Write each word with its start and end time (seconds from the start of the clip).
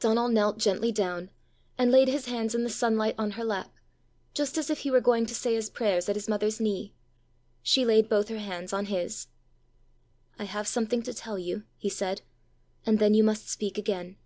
Donal 0.00 0.26
knelt 0.28 0.58
gently 0.58 0.90
down, 0.90 1.30
and 1.78 1.92
laid 1.92 2.08
his 2.08 2.26
hands 2.26 2.52
in 2.52 2.64
the 2.64 2.68
sunlight 2.68 3.14
on 3.16 3.30
her 3.38 3.44
lap, 3.44 3.76
just 4.34 4.58
as 4.58 4.70
if 4.70 4.80
he 4.80 4.90
were 4.90 5.00
going 5.00 5.24
to 5.26 5.36
say 5.36 5.54
his 5.54 5.70
prayers 5.70 6.08
at 6.08 6.16
his 6.16 6.26
mother's 6.28 6.58
knee. 6.58 6.94
She 7.62 7.84
laid 7.84 8.08
both 8.08 8.26
her 8.28 8.40
hands 8.40 8.72
on 8.72 8.86
his. 8.86 9.28
"I 10.36 10.46
have 10.46 10.66
something 10.66 11.04
to 11.04 11.14
tell 11.14 11.38
you," 11.38 11.62
he 11.76 11.88
said; 11.88 12.22
"and 12.84 12.98
then 12.98 13.14
you 13.14 13.22
must 13.22 13.48
speak 13.48 13.78
again." 13.78 14.16